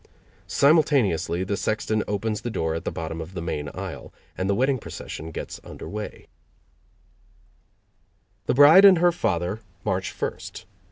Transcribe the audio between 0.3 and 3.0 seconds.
Simultaneously the sexton opens the door at the